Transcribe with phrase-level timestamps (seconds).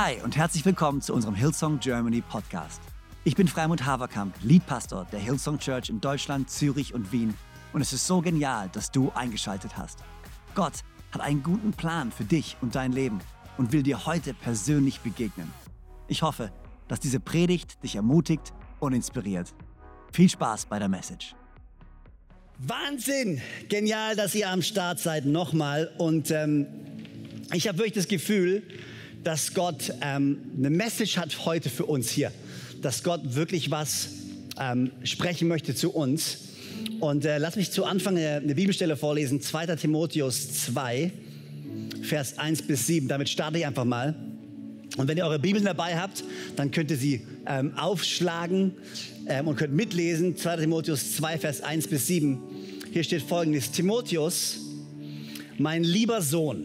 [0.00, 2.80] Hi und herzlich willkommen zu unserem Hillsong Germany Podcast.
[3.24, 7.34] Ich bin Freimund Haverkamp, Leadpastor der Hillsong Church in Deutschland, Zürich und Wien
[7.72, 9.98] und es ist so genial, dass du eingeschaltet hast.
[10.54, 13.18] Gott hat einen guten Plan für dich und dein Leben
[13.56, 15.52] und will dir heute persönlich begegnen.
[16.06, 16.52] Ich hoffe,
[16.86, 19.52] dass diese Predigt dich ermutigt und inspiriert.
[20.12, 21.34] Viel Spaß bei der Message.
[22.58, 23.40] Wahnsinn!
[23.68, 25.92] Genial, dass ihr am Start seid nochmal.
[25.98, 26.68] Und ähm,
[27.52, 28.62] ich habe wirklich das Gefühl,
[29.24, 32.32] dass Gott ähm, eine Message hat heute für uns hier.
[32.82, 34.08] Dass Gott wirklich was
[34.58, 36.38] ähm, sprechen möchte zu uns.
[37.00, 39.76] Und äh, lass mich zu Anfang eine, eine Bibelstelle vorlesen, 2.
[39.76, 41.12] Timotheus 2,
[42.02, 43.08] Vers 1 bis 7.
[43.08, 44.14] Damit starte ich einfach mal.
[44.96, 46.24] Und wenn ihr eure Bibeln dabei habt,
[46.56, 48.72] dann könnt ihr sie ähm, aufschlagen
[49.26, 50.36] ähm, und könnt mitlesen.
[50.36, 52.38] 2 Timotheus 2, Vers 1 bis 7.
[52.92, 53.70] Hier steht folgendes.
[53.70, 54.58] Timotheus,
[55.58, 56.64] mein lieber Sohn,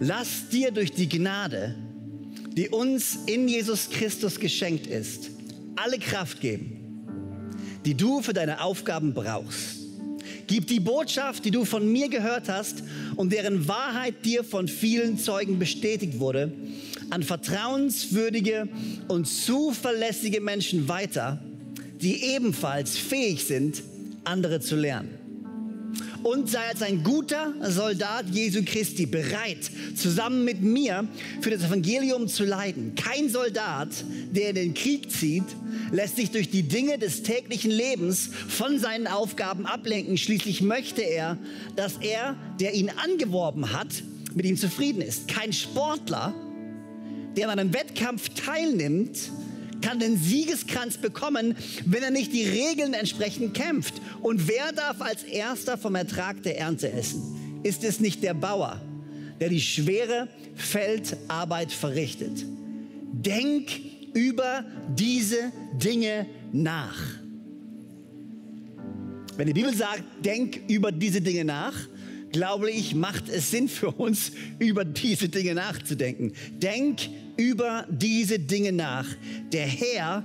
[0.00, 1.76] lass dir durch die Gnade,
[2.56, 5.30] die uns in Jesus Christus geschenkt ist,
[5.76, 7.04] alle Kraft geben,
[7.84, 9.76] die du für deine Aufgaben brauchst.
[10.46, 12.82] Gib die Botschaft, die du von mir gehört hast
[13.14, 16.52] und deren Wahrheit dir von vielen Zeugen bestätigt wurde,
[17.10, 18.68] an vertrauenswürdige
[19.06, 21.40] und zuverlässige Menschen weiter,
[22.00, 23.82] die ebenfalls fähig sind,
[24.24, 25.19] andere zu lernen.
[26.22, 31.08] Und sei als ein guter Soldat Jesu Christi bereit, zusammen mit mir
[31.40, 32.94] für das Evangelium zu leiden.
[32.94, 33.88] Kein Soldat,
[34.30, 35.44] der in den Krieg zieht,
[35.92, 40.16] lässt sich durch die Dinge des täglichen Lebens von seinen Aufgaben ablenken.
[40.16, 41.38] Schließlich möchte er,
[41.76, 44.02] dass er, der ihn angeworben hat,
[44.34, 45.28] mit ihm zufrieden ist.
[45.28, 46.34] Kein Sportler,
[47.36, 49.30] der an einem Wettkampf teilnimmt,
[49.80, 53.94] kann den Siegeskranz bekommen, wenn er nicht die Regeln entsprechend kämpft.
[54.22, 57.60] Und wer darf als erster vom Ertrag der Ernte essen?
[57.62, 58.80] Ist es nicht der Bauer,
[59.40, 62.44] der die schwere Feldarbeit verrichtet?
[63.12, 63.70] Denk
[64.14, 64.64] über
[64.94, 65.52] diese
[65.82, 66.98] Dinge nach.
[69.36, 71.74] Wenn die Bibel sagt, denk über diese Dinge nach,
[72.32, 76.32] glaube ich, macht es Sinn für uns, über diese Dinge nachzudenken.
[76.58, 77.08] Denk
[77.40, 79.06] über diese Dinge nach.
[79.50, 80.24] Der Herr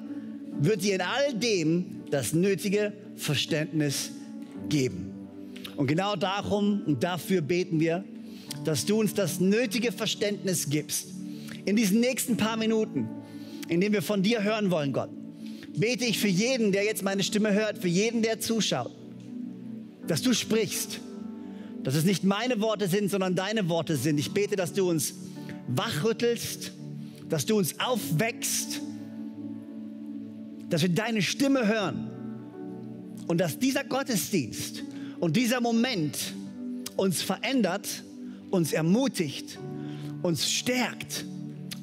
[0.60, 4.12] wird dir in all dem das nötige Verständnis
[4.68, 5.14] geben.
[5.78, 8.04] Und genau darum und dafür beten wir,
[8.66, 11.08] dass du uns das nötige Verständnis gibst.
[11.64, 13.08] In diesen nächsten paar Minuten,
[13.70, 15.10] in denen wir von dir hören wollen, Gott,
[15.78, 18.92] bete ich für jeden, der jetzt meine Stimme hört, für jeden, der zuschaut,
[20.08, 21.00] dass du sprichst
[21.86, 24.18] dass es nicht meine Worte sind, sondern deine Worte sind.
[24.18, 25.14] Ich bete, dass du uns
[25.68, 26.72] wachrüttelst,
[27.30, 28.82] dass du uns aufwächst,
[30.70, 32.10] dass wir deine Stimme hören
[33.28, 34.84] und dass dieser Gottesdienst
[35.20, 36.18] und dieser Moment
[36.98, 38.04] uns verändert,
[38.52, 39.60] uns ermutigt,
[40.22, 41.26] uns stärkt,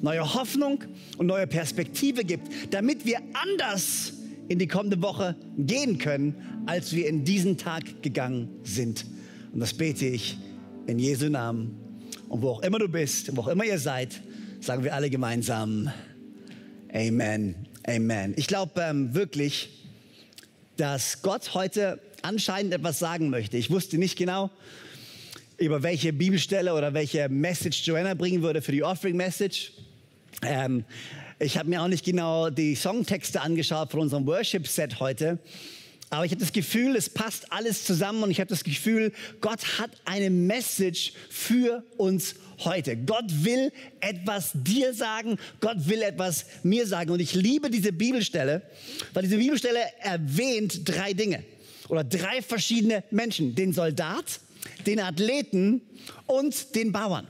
[0.01, 0.85] neue Hoffnung
[1.19, 4.15] und neue Perspektive gibt, damit wir anders
[4.49, 6.35] in die kommende Woche gehen können,
[6.67, 9.07] als wir in diesen Tag gegangen sind.
[9.53, 10.37] Und das bete ich
[10.87, 11.77] in Jesu Namen.
[12.29, 14.21] Und wo auch immer du bist, wo auch immer ihr seid,
[14.63, 15.91] sagen wir alle gemeinsam
[16.93, 17.67] Amen.
[17.85, 18.35] Amen.
[18.37, 19.71] Ich glaube ähm, wirklich,
[20.77, 23.57] dass Gott heute anscheinend etwas sagen möchte.
[23.57, 24.51] Ich wusste nicht genau,
[25.57, 29.73] über welche Bibelstelle oder welche Message Joanna bringen würde für die Offering Message.
[30.43, 30.85] Ähm,
[31.41, 35.39] ich habe mir auch nicht genau die Songtexte angeschaut von unserem Worship-Set heute.
[36.13, 39.79] Aber ich habe das Gefühl, es passt alles zusammen und ich habe das Gefühl, Gott
[39.79, 42.99] hat eine Message für uns heute.
[42.99, 47.13] Gott will etwas dir sagen, Gott will etwas mir sagen.
[47.13, 48.61] Und ich liebe diese Bibelstelle,
[49.15, 51.45] weil diese Bibelstelle erwähnt drei Dinge
[51.89, 53.55] oder drei verschiedene Menschen.
[53.55, 54.41] Den Soldat,
[54.85, 55.81] den Athleten
[56.27, 57.27] und den Bauern.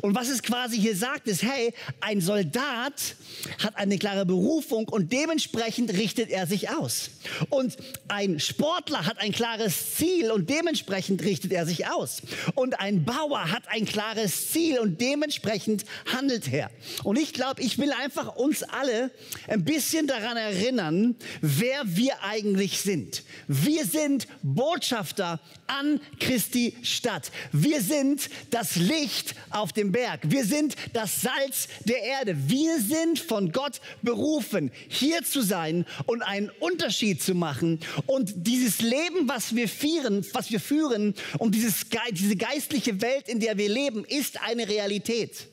[0.00, 3.14] Und was es quasi hier sagt, ist, hey, ein Soldat
[3.62, 7.10] hat eine klare Berufung und dementsprechend richtet er sich aus.
[7.50, 7.76] Und
[8.08, 12.22] ein Sportler hat ein klares Ziel und dementsprechend richtet er sich aus.
[12.54, 16.70] Und ein Bauer hat ein klares Ziel und dementsprechend handelt er.
[17.04, 19.10] Und ich glaube, ich will einfach uns alle
[19.46, 23.22] ein bisschen daran erinnern, wer wir eigentlich sind.
[23.46, 27.30] Wir sind Botschafter an Christi Stadt.
[27.52, 30.20] Wir sind das Licht auf auf dem Berg.
[30.24, 32.34] Wir sind das Salz der Erde.
[32.46, 37.80] Wir sind von Gott berufen, hier zu sein und einen Unterschied zu machen.
[38.06, 43.40] Und dieses Leben, was wir führen, was wir führen und dieses, diese geistliche Welt, in
[43.40, 45.48] der wir leben, ist eine Realität.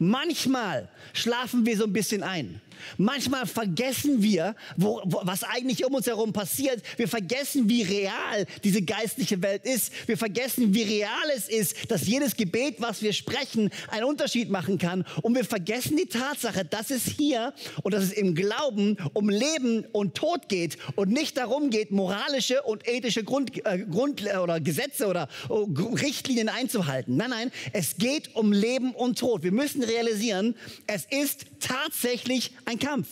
[0.00, 2.60] Manchmal schlafen wir so ein bisschen ein.
[2.96, 6.82] Manchmal vergessen wir, wo, wo, was eigentlich um uns herum passiert.
[6.96, 9.92] Wir vergessen, wie real diese geistliche Welt ist.
[10.06, 14.78] Wir vergessen, wie real es ist, dass jedes Gebet, was wir sprechen, einen Unterschied machen
[14.78, 15.04] kann.
[15.22, 19.84] Und wir vergessen die Tatsache, dass es hier und dass es im Glauben um Leben
[19.92, 25.06] und Tod geht und nicht darum geht, moralische und ethische Grund, äh, Grund oder Gesetze
[25.06, 25.68] oder oh,
[26.00, 27.16] Richtlinien einzuhalten.
[27.16, 29.42] Nein, nein, es geht um Leben und Tod.
[29.42, 30.54] Wir müssen realisieren,
[30.86, 33.08] es ist tatsächlich ein Kampf.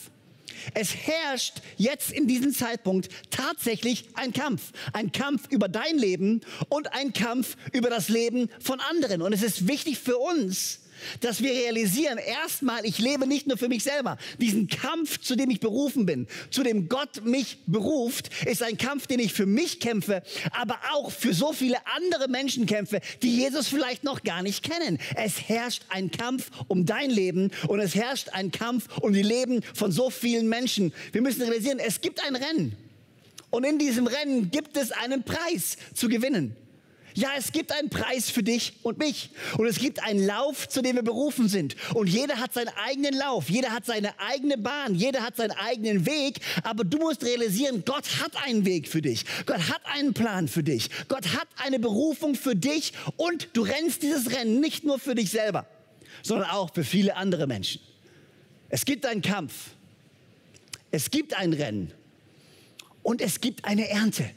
[0.74, 4.72] Es herrscht jetzt in diesem Zeitpunkt tatsächlich ein Kampf.
[4.92, 9.22] Ein Kampf über dein Leben und ein Kampf über das Leben von anderen.
[9.22, 10.80] Und es ist wichtig für uns,
[11.20, 14.18] dass wir realisieren, erstmal, ich lebe nicht nur für mich selber.
[14.38, 19.06] Diesen Kampf, zu dem ich berufen bin, zu dem Gott mich beruft, ist ein Kampf,
[19.06, 20.22] den ich für mich kämpfe,
[20.52, 24.98] aber auch für so viele andere Menschen kämpfe, die Jesus vielleicht noch gar nicht kennen.
[25.16, 29.62] Es herrscht ein Kampf um dein Leben und es herrscht ein Kampf um die Leben
[29.74, 30.92] von so vielen Menschen.
[31.12, 32.76] Wir müssen realisieren, es gibt ein Rennen.
[33.50, 36.54] Und in diesem Rennen gibt es einen Preis zu gewinnen.
[37.18, 39.30] Ja, es gibt einen Preis für dich und mich.
[39.56, 41.74] Und es gibt einen Lauf, zu dem wir berufen sind.
[41.94, 43.50] Und jeder hat seinen eigenen Lauf.
[43.50, 44.94] Jeder hat seine eigene Bahn.
[44.94, 46.38] Jeder hat seinen eigenen Weg.
[46.62, 49.24] Aber du musst realisieren, Gott hat einen Weg für dich.
[49.46, 50.90] Gott hat einen Plan für dich.
[51.08, 52.92] Gott hat eine Berufung für dich.
[53.16, 55.66] Und du rennst dieses Rennen nicht nur für dich selber,
[56.22, 57.80] sondern auch für viele andere Menschen.
[58.68, 59.70] Es gibt einen Kampf.
[60.92, 61.90] Es gibt ein Rennen.
[63.02, 64.30] Und es gibt eine Ernte.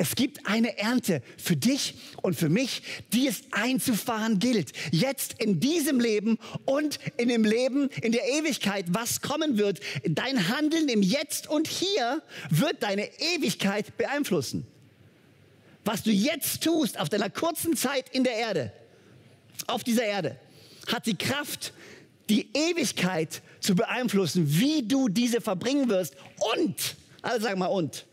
[0.00, 4.72] Es gibt eine Ernte für dich und für mich, die es einzufahren gilt.
[4.92, 9.80] Jetzt in diesem Leben und in dem Leben in der Ewigkeit, was kommen wird.
[10.04, 14.66] Dein Handeln im Jetzt und Hier wird deine Ewigkeit beeinflussen.
[15.84, 18.72] Was du jetzt tust auf deiner kurzen Zeit in der Erde,
[19.66, 20.38] auf dieser Erde,
[20.86, 21.72] hat die Kraft,
[22.28, 26.14] die Ewigkeit zu beeinflussen, wie du diese verbringen wirst.
[26.54, 28.06] Und, alle sagen mal und,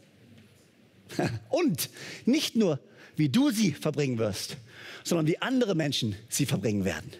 [1.50, 1.90] Und
[2.26, 2.80] nicht nur,
[3.16, 4.58] wie du sie verbringen wirst,
[5.04, 7.12] sondern wie andere Menschen sie verbringen werden.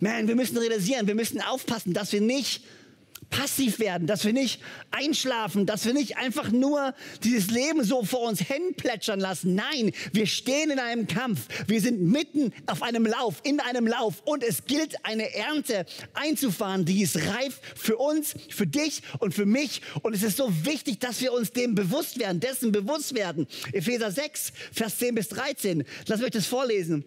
[0.00, 2.64] Man, wir müssen realisieren, wir müssen aufpassen, dass wir nicht
[3.30, 4.60] passiv werden, dass wir nicht
[4.90, 9.54] einschlafen, dass wir nicht einfach nur dieses Leben so vor uns hin plätschern lassen.
[9.54, 11.46] Nein, wir stehen in einem Kampf.
[11.66, 16.84] Wir sind mitten auf einem Lauf, in einem Lauf und es gilt eine Ernte einzufahren,
[16.84, 21.00] die ist reif für uns, für dich und für mich und es ist so wichtig,
[21.00, 23.46] dass wir uns dem bewusst werden, dessen bewusst werden.
[23.72, 25.84] Epheser 6, Vers 10 bis 13.
[26.06, 27.04] Lass mich das vorlesen.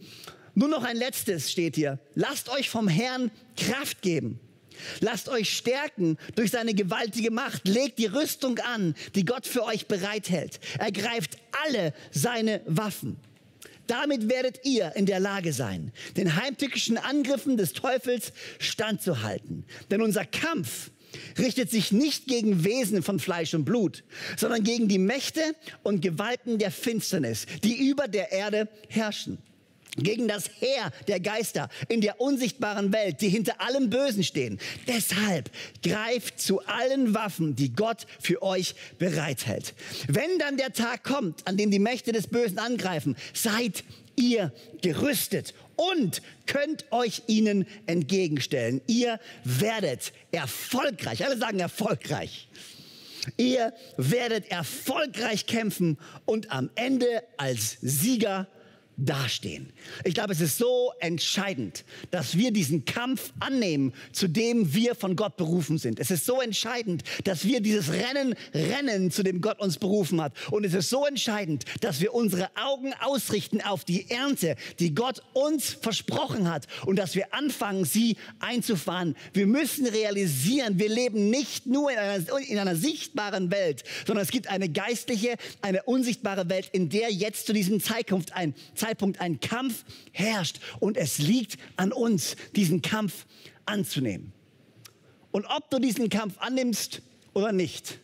[0.53, 1.99] Nur noch ein letztes steht hier.
[2.15, 4.39] Lasst euch vom Herrn Kraft geben.
[4.99, 7.67] Lasst euch stärken durch seine gewaltige Macht.
[7.67, 10.59] Legt die Rüstung an, die Gott für euch bereithält.
[10.79, 13.17] Ergreift alle seine Waffen.
[13.87, 19.65] Damit werdet ihr in der Lage sein, den heimtückischen Angriffen des Teufels standzuhalten.
[19.91, 20.89] Denn unser Kampf
[21.37, 24.03] richtet sich nicht gegen Wesen von Fleisch und Blut,
[24.37, 25.41] sondern gegen die Mächte
[25.83, 29.37] und Gewalten der Finsternis, die über der Erde herrschen
[29.97, 34.59] gegen das Heer der Geister in der unsichtbaren Welt, die hinter allem Bösen stehen.
[34.87, 35.49] Deshalb
[35.83, 39.73] greift zu allen Waffen, die Gott für euch bereithält.
[40.07, 43.83] Wenn dann der Tag kommt, an dem die Mächte des Bösen angreifen, seid
[44.15, 44.51] ihr
[44.81, 48.81] gerüstet und könnt euch ihnen entgegenstellen.
[48.87, 52.47] Ihr werdet erfolgreich, alle sagen erfolgreich.
[53.37, 58.47] Ihr werdet erfolgreich kämpfen und am Ende als Sieger
[58.97, 59.73] dastehen.
[60.03, 65.15] Ich glaube, es ist so entscheidend, dass wir diesen Kampf annehmen, zu dem wir von
[65.15, 65.99] Gott berufen sind.
[65.99, 70.33] Es ist so entscheidend, dass wir dieses Rennen rennen, zu dem Gott uns berufen hat.
[70.51, 75.21] Und es ist so entscheidend, dass wir unsere Augen ausrichten auf die Ernte, die Gott
[75.33, 79.15] uns versprochen hat und dass wir anfangen, sie einzufahren.
[79.33, 84.31] Wir müssen realisieren, wir leben nicht nur in einer, in einer sichtbaren Welt, sondern es
[84.31, 88.84] gibt eine geistliche, eine unsichtbare Welt, in der jetzt zu diesem Zeitpunkt ein Zeitpunkt
[89.19, 93.25] ein Kampf herrscht und es liegt an uns, diesen Kampf
[93.65, 94.33] anzunehmen.
[95.31, 97.01] Und ob du diesen Kampf annimmst
[97.33, 97.99] oder nicht,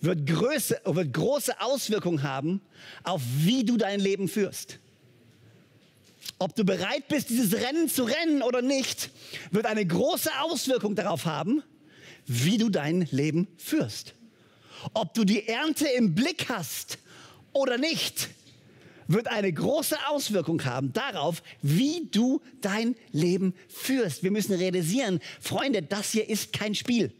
[0.00, 2.60] wird, Größe, wird große Auswirkungen haben
[3.04, 4.78] auf wie du dein Leben führst.
[6.38, 9.10] Ob du bereit bist, dieses Rennen zu rennen oder nicht,
[9.50, 11.62] wird eine große Auswirkung darauf haben,
[12.26, 14.14] wie du dein Leben führst.
[14.94, 16.98] Ob du die Ernte im Blick hast
[17.52, 18.30] oder nicht,
[19.12, 24.22] wird eine große Auswirkung haben darauf, wie du dein Leben führst.
[24.22, 27.12] Wir müssen realisieren, Freunde, das hier ist kein Spiel.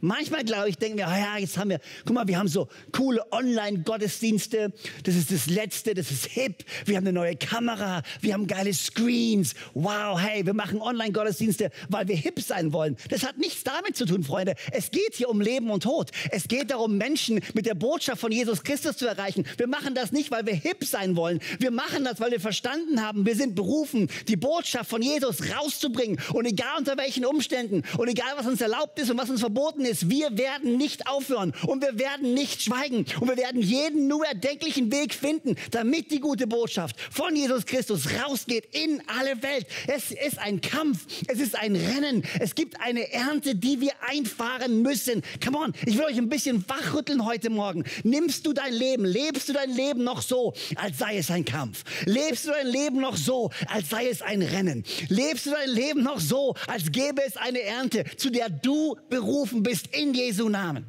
[0.00, 2.68] Manchmal, glaube ich, denken wir, ah ja, jetzt haben wir, guck mal, wir haben so
[2.92, 4.72] coole Online-Gottesdienste.
[5.04, 6.64] Das ist das Letzte, das ist hip.
[6.84, 9.54] Wir haben eine neue Kamera, wir haben geile Screens.
[9.74, 12.96] Wow, hey, wir machen Online-Gottesdienste, weil wir hip sein wollen.
[13.10, 14.54] Das hat nichts damit zu tun, Freunde.
[14.70, 16.10] Es geht hier um Leben und Tod.
[16.30, 19.44] Es geht darum, Menschen mit der Botschaft von Jesus Christus zu erreichen.
[19.56, 21.40] Wir machen das nicht, weil wir hip sein wollen.
[21.58, 26.20] Wir machen das, weil wir verstanden haben, wir sind berufen, die Botschaft von Jesus rauszubringen.
[26.32, 29.84] Und egal unter welchen Umständen und egal was uns erlaubt ist und was uns verboten
[29.84, 34.06] ist, ist, wir werden nicht aufhören und wir werden nicht schweigen und wir werden jeden
[34.06, 39.66] nur erdenklichen Weg finden, damit die gute Botschaft von Jesus Christus rausgeht in alle Welt.
[39.86, 44.82] Es ist ein Kampf, es ist ein Rennen, es gibt eine Ernte, die wir einfahren
[44.82, 45.22] müssen.
[45.44, 47.84] Come on, ich will euch ein bisschen wachrütteln heute Morgen.
[48.04, 51.84] Nimmst du dein Leben, lebst du dein Leben noch so, als sei es ein Kampf?
[52.04, 54.84] Lebst du dein Leben noch so, als sei es ein Rennen?
[55.08, 59.62] Lebst du dein Leben noch so, als gäbe es eine Ernte, zu der du berufen
[59.62, 59.77] bist?
[59.78, 60.84] Bist in Jesu Namen.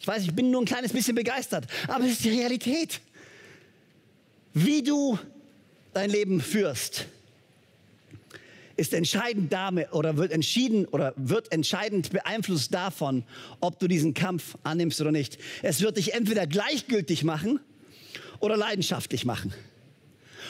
[0.00, 3.00] Ich weiß, ich bin nur ein kleines bisschen begeistert, aber es ist die Realität.
[4.54, 5.18] Wie du
[5.92, 7.06] dein Leben führst,
[8.76, 13.24] ist entscheidend damit oder wird entschieden oder wird entscheidend beeinflusst davon,
[13.60, 15.38] ob du diesen Kampf annimmst oder nicht.
[15.62, 17.60] Es wird dich entweder gleichgültig machen
[18.40, 19.52] oder leidenschaftlich machen.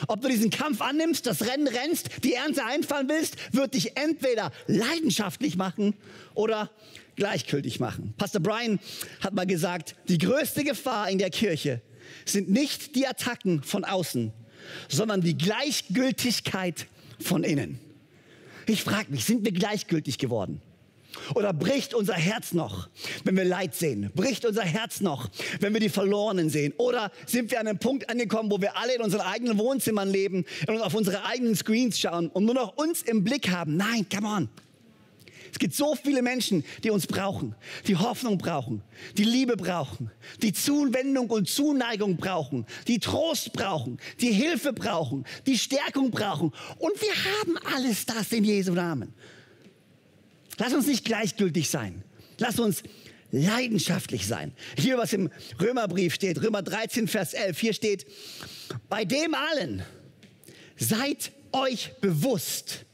[0.07, 4.53] Ob du diesen Kampf annimmst, das Rennen rennst, die Ernte einfahren willst, wird dich entweder
[4.67, 5.95] leidenschaftlich machen
[6.35, 6.71] oder
[7.19, 8.15] gleichgültig machen.
[8.17, 8.79] Pastor Brian
[9.21, 11.83] hat mal gesagt, die größte Gefahr in der Kirche
[12.25, 14.33] sind nicht die Attacken von außen,
[14.89, 16.87] sondern die Gleichgültigkeit
[17.21, 17.79] von innen.
[18.67, 20.63] Ich frage mich, sind wir gleichgültig geworden?
[21.35, 22.89] Oder bricht unser Herz noch,
[23.25, 24.11] wenn wir Leid sehen?
[24.15, 26.73] Bricht unser Herz noch, wenn wir die Verlorenen sehen?
[26.77, 30.45] Oder sind wir an einem Punkt angekommen, wo wir alle in unseren eigenen Wohnzimmern leben
[30.69, 33.77] und auf unsere eigenen Screens schauen und nur noch uns im Blick haben?
[33.77, 34.49] Nein, come on.
[35.53, 37.55] Es gibt so viele Menschen, die uns brauchen,
[37.87, 38.83] die Hoffnung brauchen,
[39.17, 40.11] die Liebe brauchen,
[40.43, 46.53] die Zuwendung und Zuneigung brauchen, die Trost brauchen, die Hilfe brauchen, die Stärkung brauchen.
[46.79, 49.15] Und wir haben alles das in Jesu Namen.
[50.59, 52.03] Lass uns nicht gleichgültig sein.
[52.39, 52.83] Lass uns
[53.31, 54.53] leidenschaftlich sein.
[54.77, 58.07] Hier, was im Römerbrief steht, Römer 13, Vers 11, hier steht,
[58.89, 59.83] bei dem allen
[60.77, 62.85] seid euch bewusst,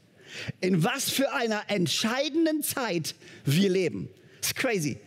[0.61, 3.15] in was für einer entscheidenden Zeit
[3.45, 4.09] wir leben.
[4.41, 4.99] Das ist crazy.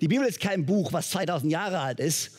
[0.00, 2.30] Die Bibel ist kein Buch, was 2000 Jahre alt ist.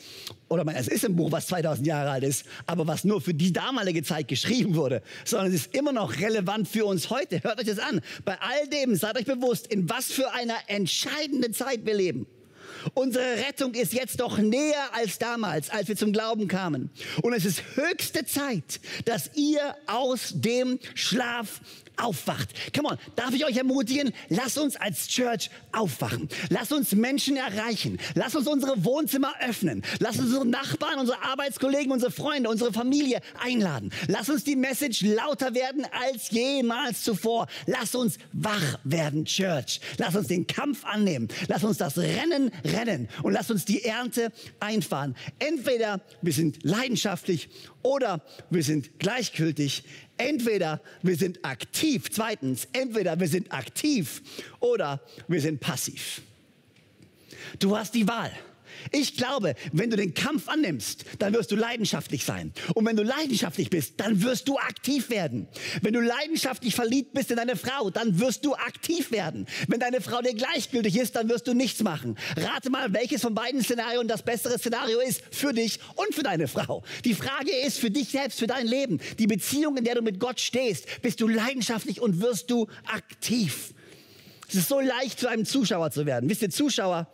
[0.48, 3.52] Oder es ist ein Buch, was 2000 Jahre alt ist, aber was nur für die
[3.52, 5.00] damalige Zeit geschrieben wurde.
[5.24, 7.42] Sondern es ist immer noch relevant für uns heute.
[7.42, 8.00] Hört euch das an.
[8.24, 12.26] Bei all dem seid euch bewusst, in was für einer entscheidenden Zeit wir leben.
[12.94, 16.90] Unsere Rettung ist jetzt doch näher als damals, als wir zum Glauben kamen.
[17.22, 21.60] Und es ist höchste Zeit, dass ihr aus dem Schlaf
[22.02, 22.48] aufwacht.
[22.74, 24.12] Come on, darf ich euch ermutigen?
[24.28, 26.28] Lass uns als Church aufwachen.
[26.50, 27.98] Lass uns Menschen erreichen.
[28.14, 29.82] Lass uns unsere Wohnzimmer öffnen.
[30.00, 33.90] Lass uns unsere Nachbarn, unsere Arbeitskollegen, unsere Freunde, unsere Familie einladen.
[34.08, 37.46] Lass uns die Message lauter werden als jemals zuvor.
[37.66, 39.80] Lass uns wach werden, Church.
[39.98, 41.28] Lass uns den Kampf annehmen.
[41.48, 45.14] Lass uns das Rennen rennen und lass uns die Ernte einfahren.
[45.38, 47.48] Entweder wir sind leidenschaftlich
[47.82, 48.20] oder
[48.50, 49.84] wir sind gleichgültig.
[50.16, 54.22] Entweder wir sind aktiv, zweitens, entweder wir sind aktiv
[54.60, 56.22] oder wir sind passiv.
[57.58, 58.32] Du hast die Wahl.
[58.90, 62.52] Ich glaube, wenn du den Kampf annimmst, dann wirst du leidenschaftlich sein.
[62.74, 65.48] Und wenn du leidenschaftlich bist, dann wirst du aktiv werden.
[65.82, 69.46] Wenn du leidenschaftlich verliebt bist in deine Frau, dann wirst du aktiv werden.
[69.68, 72.16] Wenn deine Frau dir gleichgültig ist, dann wirst du nichts machen.
[72.36, 76.48] Rate mal, welches von beiden Szenarien das bessere Szenario ist für dich und für deine
[76.48, 76.82] Frau.
[77.04, 80.18] Die Frage ist für dich selbst, für dein Leben, die Beziehung, in der du mit
[80.18, 83.74] Gott stehst, bist du leidenschaftlich und wirst du aktiv.
[84.48, 86.28] Es ist so leicht, zu einem Zuschauer zu werden.
[86.28, 87.08] Wisst ihr, Zuschauer,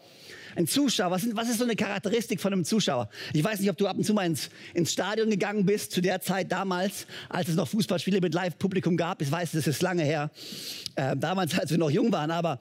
[0.56, 3.08] ein Zuschauer, was, sind, was ist so eine Charakteristik von einem Zuschauer?
[3.32, 6.00] Ich weiß nicht, ob du ab und zu mal ins, ins Stadion gegangen bist, zu
[6.00, 9.22] der Zeit damals, als es noch Fußballspiele mit Live-Publikum gab.
[9.22, 10.30] Ich weiß, das ist lange her,
[10.96, 12.60] äh, damals, als wir noch jung waren, aber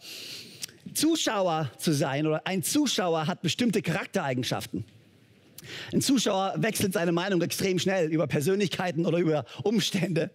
[0.94, 4.86] Zuschauer zu sein oder ein Zuschauer hat bestimmte Charaktereigenschaften.
[5.92, 10.32] Ein Zuschauer wechselt seine Meinung extrem schnell über Persönlichkeiten oder über Umstände.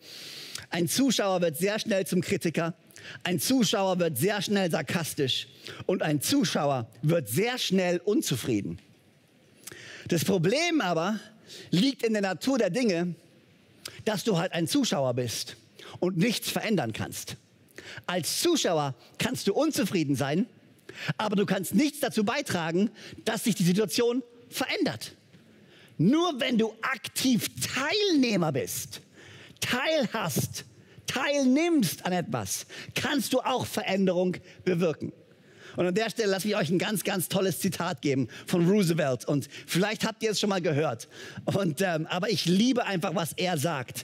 [0.71, 2.75] Ein Zuschauer wird sehr schnell zum Kritiker.
[3.25, 5.49] Ein Zuschauer wird sehr schnell sarkastisch
[5.87, 8.78] und ein Zuschauer wird sehr schnell unzufrieden.
[10.09, 11.18] Das Problem aber
[11.71, 13.14] liegt in der Natur der Dinge,
[14.04, 15.56] dass du halt ein Zuschauer bist
[16.00, 17.37] und nichts verändern kannst.
[18.06, 20.47] Als Zuschauer kannst du unzufrieden sein,
[21.16, 22.90] aber du kannst nichts dazu beitragen,
[23.25, 25.12] dass sich die Situation verändert.
[25.99, 29.00] Nur wenn du aktiv Teilnehmer bist,
[29.61, 30.64] teilhast,
[31.12, 35.12] teilnimmst an etwas, kannst du auch Veränderung bewirken.
[35.76, 39.25] Und an der Stelle lasse ich euch ein ganz, ganz tolles Zitat geben von Roosevelt.
[39.25, 41.09] Und vielleicht habt ihr es schon mal gehört.
[41.45, 44.02] Und, ähm, aber ich liebe einfach, was er sagt.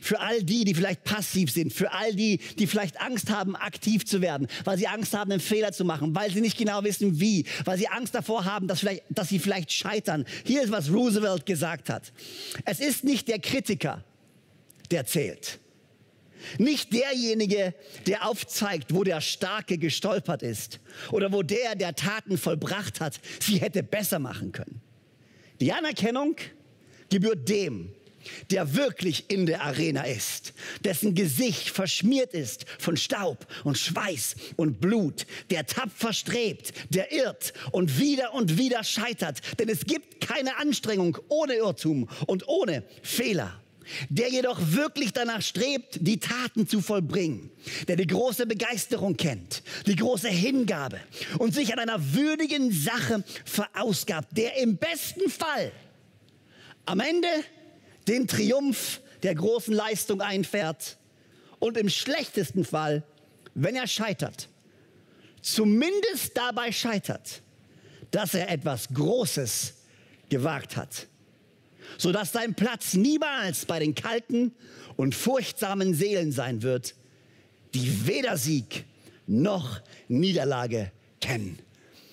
[0.00, 4.04] Für all die, die vielleicht passiv sind, für all die, die vielleicht Angst haben, aktiv
[4.04, 7.20] zu werden, weil sie Angst haben, einen Fehler zu machen, weil sie nicht genau wissen,
[7.20, 10.26] wie, weil sie Angst davor haben, dass, vielleicht, dass sie vielleicht scheitern.
[10.44, 12.12] Hier ist, was Roosevelt gesagt hat.
[12.66, 14.04] Es ist nicht der Kritiker,
[14.90, 15.58] der zählt.
[16.58, 17.74] Nicht derjenige,
[18.06, 23.58] der aufzeigt, wo der Starke gestolpert ist oder wo der, der Taten vollbracht hat, sie
[23.58, 24.80] hätte besser machen können.
[25.60, 26.36] Die Anerkennung
[27.10, 27.92] gebührt dem,
[28.50, 34.80] der wirklich in der Arena ist, dessen Gesicht verschmiert ist von Staub und Schweiß und
[34.80, 39.40] Blut, der tapfer strebt, der irrt und wieder und wieder scheitert.
[39.58, 43.60] Denn es gibt keine Anstrengung ohne Irrtum und ohne Fehler.
[44.08, 47.50] Der jedoch wirklich danach strebt, die Taten zu vollbringen,
[47.88, 51.00] der die große Begeisterung kennt, die große Hingabe
[51.38, 55.72] und sich an einer würdigen Sache verausgabt, der im besten Fall
[56.86, 57.28] am Ende
[58.08, 60.98] den Triumph der großen Leistung einfährt
[61.58, 63.02] und im schlechtesten Fall,
[63.54, 64.48] wenn er scheitert,
[65.40, 67.42] zumindest dabei scheitert,
[68.10, 69.74] dass er etwas Großes
[70.28, 71.06] gewagt hat,
[71.98, 74.52] sodass sein Platz niemals bei den kalten
[74.96, 76.94] und furchtsamen Seelen sein wird,
[77.74, 78.84] die weder Sieg
[79.26, 81.58] noch Niederlage kennen.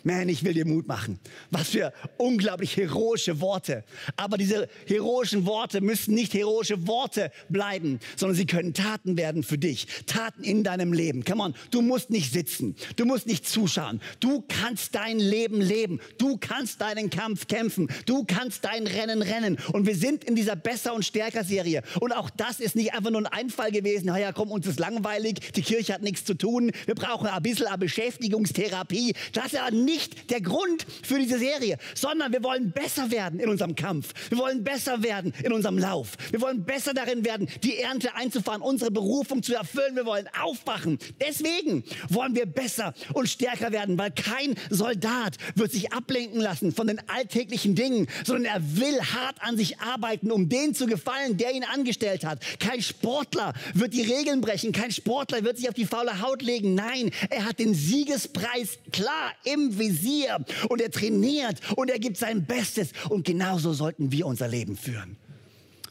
[0.03, 1.19] Man, ich will dir Mut machen.
[1.49, 3.83] Was für unglaublich heroische Worte.
[4.17, 9.57] Aber diese heroischen Worte müssen nicht heroische Worte bleiben, sondern sie können Taten werden für
[9.57, 9.87] dich.
[10.05, 11.23] Taten in deinem Leben.
[11.23, 12.75] Come on, du musst nicht sitzen.
[12.95, 14.01] Du musst nicht zuschauen.
[14.19, 15.99] Du kannst dein Leben leben.
[16.17, 17.87] Du kannst deinen Kampf kämpfen.
[18.05, 19.57] Du kannst dein Rennen rennen.
[19.73, 21.83] Und wir sind in dieser Besser- und Stärker-Serie.
[21.99, 24.07] Und auch das ist nicht einfach nur ein Einfall gewesen.
[24.07, 25.51] Naja, komm, uns ist langweilig.
[25.55, 26.71] Die Kirche hat nichts zu tun.
[26.85, 29.13] Wir brauchen ein bisschen Beschäftigungstherapie.
[29.33, 33.39] Das ist ja nicht nicht der Grund für diese Serie, sondern wir wollen besser werden
[33.39, 34.13] in unserem Kampf.
[34.29, 36.13] Wir wollen besser werden in unserem Lauf.
[36.31, 39.95] Wir wollen besser darin werden, die Ernte einzufahren, unsere Berufung zu erfüllen.
[39.95, 40.97] Wir wollen aufwachen.
[41.19, 46.87] Deswegen wollen wir besser und stärker werden, weil kein Soldat wird sich ablenken lassen von
[46.87, 51.53] den alltäglichen Dingen, sondern er will hart an sich arbeiten, um den zu gefallen, der
[51.53, 52.39] ihn angestellt hat.
[52.59, 54.71] Kein Sportler wird die Regeln brechen.
[54.71, 56.75] Kein Sportler wird sich auf die faule Haut legen.
[56.75, 62.45] Nein, er hat den Siegespreis klar im Visier und er trainiert und er gibt sein
[62.45, 62.91] Bestes.
[63.09, 65.17] Und genauso sollten wir unser Leben führen.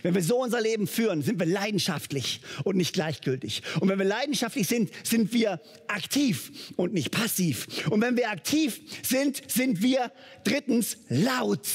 [0.02, 3.62] Wenn wir so unser Leben führen, sind wir leidenschaftlich und nicht gleichgültig.
[3.80, 7.86] Und wenn wir leidenschaftlich sind, sind wir aktiv und nicht passiv.
[7.90, 10.10] Und wenn wir aktiv sind, sind wir
[10.44, 11.68] drittens laut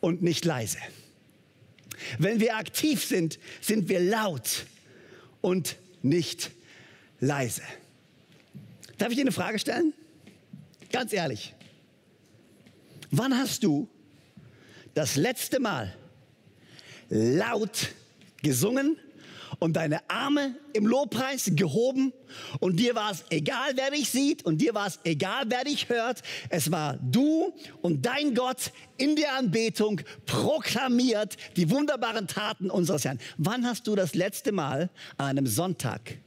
[0.00, 0.78] und nicht leise.
[2.18, 4.66] Wenn wir aktiv sind, sind wir laut
[5.40, 6.50] und nicht
[7.20, 7.62] leise.
[8.98, 9.92] Darf ich dir eine Frage stellen?
[10.90, 11.54] Ganz ehrlich,
[13.10, 13.88] wann hast du
[14.94, 15.94] das letzte Mal
[17.08, 17.88] laut
[18.42, 18.98] gesungen
[19.58, 22.12] und deine Arme im Lobpreis gehoben
[22.60, 25.88] und dir war es egal, wer dich sieht und dir war es egal, wer dich
[25.88, 26.22] hört.
[26.50, 33.18] Es war du und dein Gott in der Anbetung proklamiert die wunderbaren Taten unseres Herrn.
[33.38, 36.18] Wann hast du das letzte Mal an einem Sonntag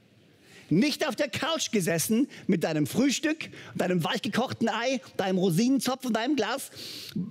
[0.71, 6.35] nicht auf der Couch gesessen mit deinem Frühstück, deinem weichgekochten Ei, deinem Rosinenzopf und deinem
[6.35, 6.71] Glas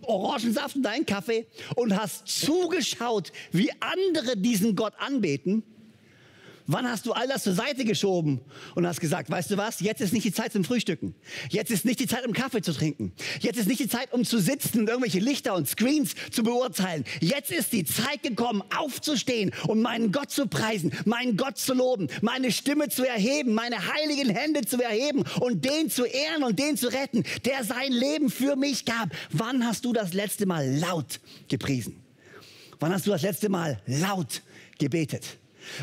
[0.03, 1.47] Orangensaft und deinem Kaffee
[1.77, 5.63] und hast zugeschaut, wie andere diesen Gott anbeten
[6.71, 8.43] Wann hast du all das zur Seite geschoben
[8.75, 11.15] und hast gesagt, weißt du was, jetzt ist nicht die Zeit zum Frühstücken.
[11.49, 13.15] Jetzt ist nicht die Zeit, um Kaffee zu trinken.
[13.41, 17.05] Jetzt ist nicht die Zeit, um zu sitzen und irgendwelche Lichter und Screens zu beurteilen.
[17.21, 22.09] Jetzt ist die Zeit gekommen, aufzustehen und meinen Gott zu preisen, meinen Gott zu loben,
[22.21, 26.77] meine Stimme zu erheben, meine heiligen Hände zu erheben und den zu ehren und den
[26.77, 29.09] zu retten, der sein Leben für mich gab.
[29.31, 31.97] Wann hast du das letzte Mal laut gepriesen?
[32.79, 34.43] Wann hast du das letzte Mal laut
[34.79, 35.39] gebetet?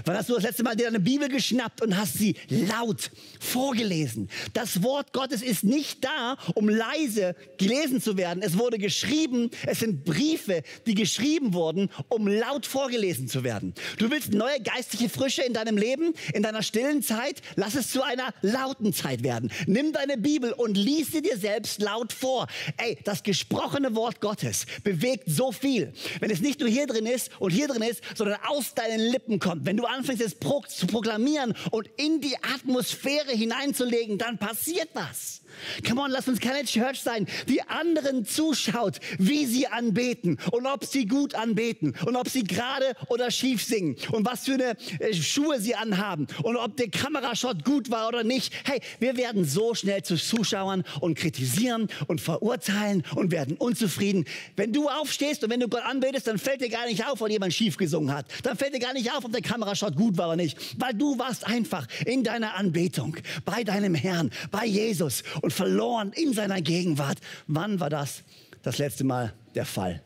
[0.05, 4.29] Wann hast du das letzte Mal dir eine Bibel geschnappt und hast sie laut vorgelesen?
[4.53, 8.41] Das Wort Gottes ist nicht da, um leise gelesen zu werden.
[8.43, 13.73] Es wurde geschrieben, es sind Briefe, die geschrieben wurden, um laut vorgelesen zu werden.
[13.97, 17.41] Du willst neue geistliche Frische in deinem Leben, in deiner stillen Zeit?
[17.55, 19.51] Lass es zu einer lauten Zeit werden.
[19.67, 22.47] Nimm deine Bibel und lies sie dir selbst laut vor.
[22.77, 25.93] Ey, das gesprochene Wort Gottes bewegt so viel.
[26.19, 29.39] Wenn es nicht nur hier drin ist und hier drin ist, sondern aus deinen Lippen
[29.39, 29.65] kommt.
[29.65, 30.35] Wenn wenn du anfängst, es
[30.77, 35.41] zu proklamieren und in die Atmosphäre hineinzulegen, dann passiert was.
[35.87, 40.85] Come on, lass uns keine Church sein, die anderen zuschaut, wie sie anbeten und ob
[40.85, 45.13] sie gut anbeten und ob sie gerade oder schief singen und was für eine äh,
[45.13, 48.53] Schuhe sie anhaben und ob der Kamerashot gut war oder nicht.
[48.65, 54.25] Hey, wir werden so schnell zu Zuschauern und kritisieren und verurteilen und werden unzufrieden.
[54.55, 57.29] Wenn du aufstehst und wenn du Gott anbetest, dann fällt dir gar nicht auf, ob
[57.29, 58.25] jemand schief gesungen hat.
[58.43, 61.17] Dann fällt dir gar nicht auf, ob der Kamerashot gut war oder nicht, weil du
[61.17, 67.19] warst einfach in deiner Anbetung bei deinem Herrn, bei Jesus und verloren in seiner Gegenwart.
[67.45, 68.23] Wann war das
[68.63, 70.01] das letzte Mal der Fall?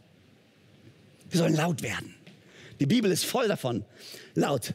[1.30, 2.13] Wir sollen laut werden.
[2.82, 3.86] Die Bibel ist voll davon,
[4.36, 4.73] laut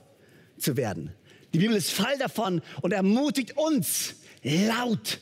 [0.59, 1.13] zu werden.
[1.53, 5.21] Die Bibel ist voll davon und ermutigt uns, laut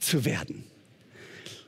[0.00, 0.64] zu werden.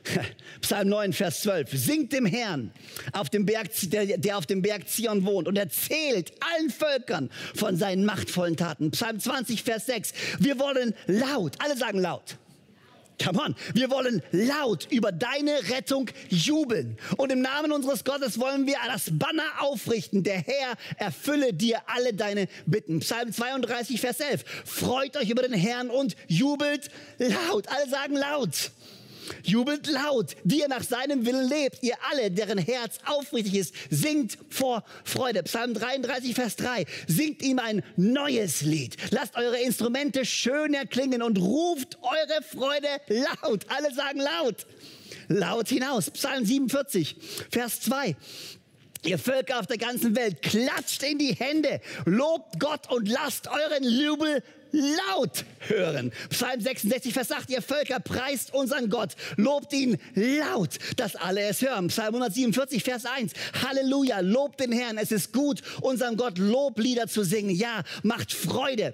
[0.61, 1.71] Psalm 9, Vers 12.
[1.71, 2.71] Singt dem Herrn,
[3.13, 7.77] auf dem Berg, der, der auf dem Berg Zion wohnt und erzählt allen Völkern von
[7.77, 8.91] seinen machtvollen Taten.
[8.91, 10.11] Psalm 20, Vers 6.
[10.39, 12.37] Wir wollen laut, alle sagen laut.
[13.21, 13.55] Come on.
[13.73, 16.97] Wir wollen laut über deine Rettung jubeln.
[17.17, 20.23] Und im Namen unseres Gottes wollen wir das Banner aufrichten.
[20.23, 22.99] Der Herr erfülle dir alle deine Bitten.
[22.99, 24.43] Psalm 32, Vers 11.
[24.65, 27.67] Freut euch über den Herrn und jubelt laut.
[27.67, 28.71] Alle sagen laut.
[29.43, 31.83] Jubelt laut, die ihr nach seinem Willen lebt.
[31.83, 35.43] Ihr alle, deren Herz aufrichtig ist, singt vor Freude.
[35.43, 36.85] Psalm 33, Vers 3.
[37.07, 38.97] Singt ihm ein neues Lied.
[39.11, 43.65] Lasst eure Instrumente schön erklingen und ruft eure Freude laut.
[43.69, 44.65] Alle sagen laut.
[45.27, 46.09] Laut hinaus.
[46.11, 47.15] Psalm 47,
[47.49, 48.15] Vers 2.
[49.05, 53.83] Ihr Völker auf der ganzen Welt, klatscht in die Hände, lobt Gott und lasst euren
[53.83, 54.41] Jubel
[54.73, 56.11] laut hören.
[56.29, 61.61] Psalm 66, Vers 8, ihr Völker preist unseren Gott, lobt ihn laut, dass alle es
[61.61, 61.87] hören.
[61.87, 67.23] Psalm 147, Vers 1, Halleluja, lobt den Herrn, es ist gut, unserem Gott Loblieder zu
[67.23, 67.51] singen.
[67.51, 68.93] Ja, macht Freude,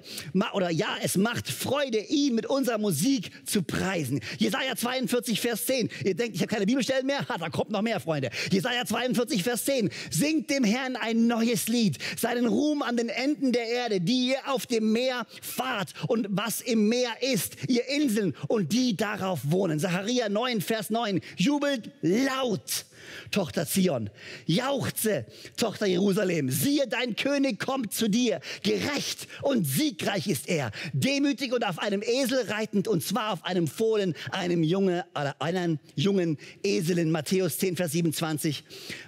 [0.53, 4.19] oder ja, es macht Freude, ihn mit unserer Musik zu preisen.
[4.37, 7.27] Jesaja 42, Vers 10, ihr denkt, ich habe keine Bibelstellen mehr?
[7.29, 8.29] Ha, da kommt noch mehr, Freunde.
[8.51, 13.53] Jesaja 42, Vers 10, singt dem Herrn ein neues Lied, seinen Ruhm an den Enden
[13.53, 17.87] der Erde, die ihr auf dem Meer fahrt Fahrt und was im Meer ist, ihr
[17.89, 19.79] Inseln und die darauf wohnen.
[19.79, 21.21] Zacharia 9, Vers 9.
[21.37, 22.85] Jubelt laut
[23.31, 24.09] Tochter Zion.
[24.45, 25.25] Jauchze,
[25.57, 26.49] Tochter Jerusalem.
[26.49, 28.39] Siehe, dein König kommt zu dir.
[28.63, 30.71] Gerecht und siegreich ist er.
[30.93, 35.79] Demütig und auf einem Esel reitend und zwar auf einem Fohlen, einem Junge, oder einen
[35.95, 37.11] jungen Eselin.
[37.11, 38.63] Matthäus 10, Vers 27.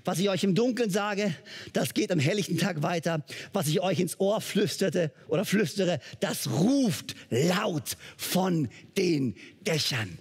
[0.06, 1.34] Was ich euch im Dunkeln sage,
[1.74, 3.26] das geht am helllichten Tag weiter.
[3.54, 10.18] Was ich euch ins Ohr flüsterte oder flüstere, das ruft laut von den Dächern.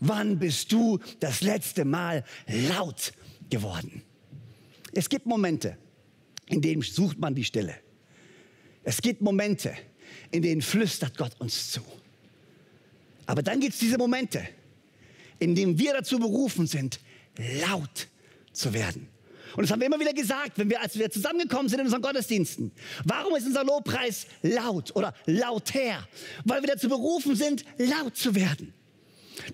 [0.00, 3.12] Wann bist du das letzte Mal laut
[3.50, 4.02] geworden?
[4.92, 5.76] Es gibt Momente,
[6.46, 7.74] in denen sucht man die Stille.
[8.84, 9.74] Es gibt Momente,
[10.30, 11.80] in denen flüstert Gott uns zu.
[13.26, 14.48] Aber dann gibt es diese Momente,
[15.38, 17.00] in denen wir dazu berufen sind,
[17.60, 18.08] laut
[18.52, 19.08] zu werden.
[19.54, 22.02] Und das haben wir immer wieder gesagt, wenn wir, als wir zusammengekommen sind in unseren
[22.02, 22.72] Gottesdiensten.
[23.04, 26.06] Warum ist unser Lobpreis laut oder lauter?
[26.44, 28.74] Weil wir dazu berufen sind, laut zu werden.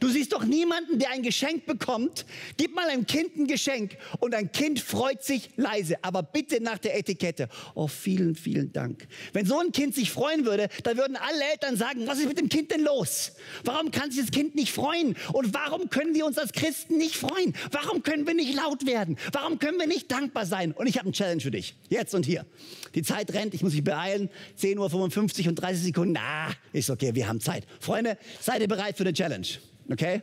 [0.00, 2.26] Du siehst doch niemanden, der ein Geschenk bekommt.
[2.56, 6.78] Gib mal einem Kind ein Geschenk und ein Kind freut sich leise, aber bitte nach
[6.78, 7.48] der Etikette.
[7.74, 9.06] Oh, vielen, vielen Dank.
[9.32, 12.38] Wenn so ein Kind sich freuen würde, dann würden alle Eltern sagen, was ist mit
[12.38, 13.32] dem Kind denn los?
[13.64, 15.16] Warum kann sich das Kind nicht freuen?
[15.32, 17.54] Und warum können wir uns als Christen nicht freuen?
[17.70, 19.16] Warum können wir nicht laut werden?
[19.32, 20.72] Warum können wir nicht dankbar sein?
[20.72, 21.74] Und ich habe eine Challenge für dich.
[21.88, 22.46] Jetzt und hier.
[22.94, 24.30] Die Zeit rennt, ich muss mich beeilen.
[24.60, 26.14] 10.55 Uhr und 30 Sekunden.
[26.14, 27.66] Na, ist okay, wir haben Zeit.
[27.80, 29.46] Freunde, seid ihr bereit für eine Challenge?
[29.90, 30.22] Okay?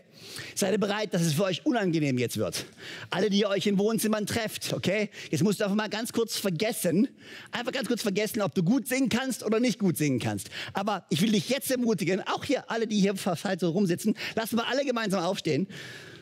[0.56, 2.66] Seid ihr bereit, dass es für euch unangenehm jetzt wird?
[3.12, 5.10] Alle, die ihr euch in Wohnzimmern trefft, okay?
[5.30, 7.08] Jetzt musst du einfach mal ganz kurz vergessen,
[7.52, 10.50] einfach ganz kurz vergessen, ob du gut singen kannst oder nicht gut singen kannst.
[10.74, 14.58] Aber ich will dich jetzt ermutigen, auch hier alle, die hier halt so rumsitzen, lassen
[14.58, 15.68] wir alle gemeinsam aufstehen,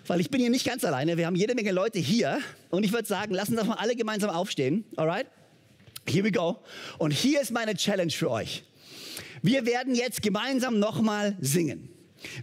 [0.06, 1.16] weil ich bin hier nicht ganz alleine.
[1.16, 2.40] Wir haben jede Menge Leute hier
[2.72, 5.28] und ich würde sagen, lassen wir mal alle gemeinsam aufstehen, alright?
[6.06, 6.58] Here we go.
[6.98, 8.64] Und hier ist meine Challenge für euch.
[9.42, 11.90] Wir werden jetzt gemeinsam nochmal singen.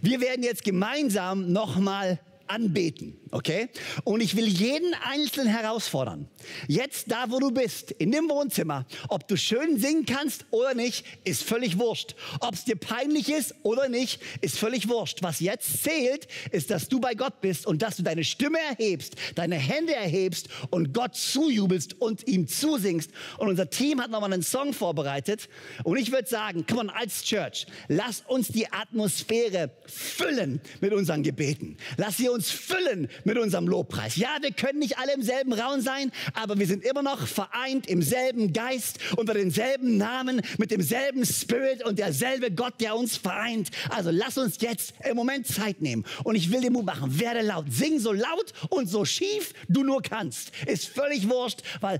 [0.01, 3.69] Wir werden jetzt gemeinsam nochmal anbeten, okay?
[4.03, 6.27] Und ich will jeden Einzelnen herausfordern.
[6.67, 11.05] Jetzt da, wo du bist, in dem Wohnzimmer, ob du schön singen kannst oder nicht,
[11.23, 12.15] ist völlig wurscht.
[12.39, 15.19] Ob es dir peinlich ist oder nicht, ist völlig wurscht.
[15.21, 19.15] Was jetzt zählt, ist, dass du bei Gott bist und dass du deine Stimme erhebst,
[19.35, 23.11] deine Hände erhebst und Gott zujubelst und ihm zusingst.
[23.37, 25.47] Und unser Team hat nochmal einen Song vorbereitet.
[25.83, 31.23] Und ich würde sagen, komm on, als Church, lass uns die Atmosphäre füllen mit unseren
[31.23, 31.77] Gebeten.
[31.97, 34.15] Lass sie uns uns füllen mit unserem Lobpreis.
[34.15, 37.87] Ja, wir können nicht alle im selben Raum sein, aber wir sind immer noch vereint
[37.87, 43.71] im selben Geist, unter denselben Namen, mit demselben Spirit und derselbe Gott, der uns vereint.
[43.89, 46.05] Also lass uns jetzt im Moment Zeit nehmen.
[46.23, 47.19] Und ich will dir Mut machen.
[47.19, 47.65] Werde laut.
[47.71, 50.51] Sing so laut und so schief du nur kannst.
[50.67, 51.99] Ist völlig wurscht, weil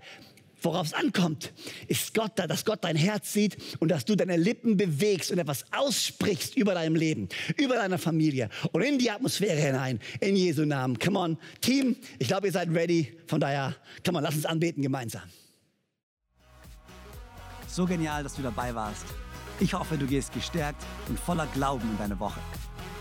[0.62, 1.54] Worauf es ankommt,
[1.88, 5.38] ist Gott da, dass Gott dein Herz sieht und dass du deine Lippen bewegst und
[5.38, 10.65] etwas aussprichst über deinem Leben, über deine Familie und in die Atmosphäre hinein, in Jesu
[10.65, 10.98] Namen.
[10.98, 13.15] Come on, Team, ich glaube, ihr seid ready.
[13.28, 15.24] Von daher, come on, lass uns anbeten gemeinsam.
[17.67, 19.06] So genial, dass du dabei warst.
[19.60, 22.39] Ich hoffe, du gehst gestärkt und voller Glauben in deine Woche.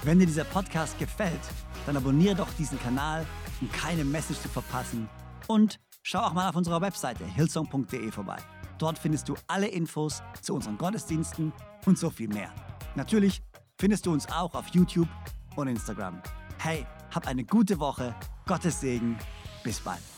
[0.03, 1.41] Wenn dir dieser Podcast gefällt,
[1.87, 3.27] dann abonniere doch diesen Kanal,
[3.61, 5.09] um keine Message zu verpassen
[5.47, 8.37] und Schau auch mal auf unserer Webseite hillsong.de vorbei.
[8.79, 11.53] Dort findest du alle Infos zu unseren Gottesdiensten
[11.85, 12.55] und so viel mehr.
[12.95, 13.43] Natürlich
[13.77, 15.09] findest du uns auch auf YouTube
[15.57, 16.23] und Instagram.
[16.59, 18.15] Hey, hab eine gute Woche,
[18.47, 19.19] Gottes Segen,
[19.65, 20.16] bis bald.